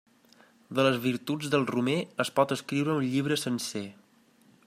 [0.77, 3.85] De les virtuts del romer es pot escriure un llibre sencer.